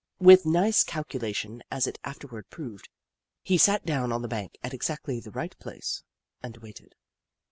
With 0.19 0.47
nice 0.47 0.83
calculation, 0.83 1.61
as 1.69 1.85
it 1.85 1.99
afterward 2.03 2.49
proved, 2.49 2.89
he 3.43 3.55
sat 3.59 3.85
down 3.85 4.11
on 4.11 4.23
the 4.23 4.27
bank 4.27 4.57
at 4.63 4.73
exactly 4.73 5.19
the 5.19 5.29
right 5.29 5.55
place 5.59 6.01
and 6.41 6.57
waited. 6.57 6.95